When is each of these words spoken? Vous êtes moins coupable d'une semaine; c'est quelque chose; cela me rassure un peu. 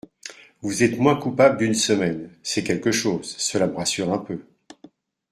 Vous 0.63 0.81
êtes 0.81 0.97
moins 0.97 1.15
coupable 1.15 1.59
d'une 1.59 1.75
semaine; 1.75 2.31
c'est 2.41 2.63
quelque 2.63 2.91
chose; 2.91 3.35
cela 3.37 3.67
me 3.67 3.75
rassure 3.75 4.11
un 4.11 4.17
peu. 4.17 4.41